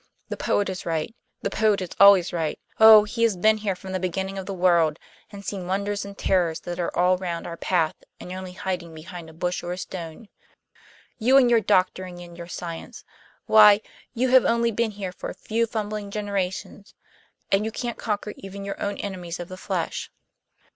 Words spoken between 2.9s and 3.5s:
he has